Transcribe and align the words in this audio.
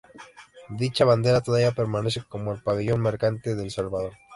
Dicha 0.79 1.05
bandera 1.05 1.41
todavía 1.41 1.73
permanece 1.73 2.23
como 2.27 2.51
el 2.53 2.63
pabellón 2.63 3.01
mercante 3.01 3.53
de 3.53 3.61
El 3.61 3.69
Salvador. 3.69 4.13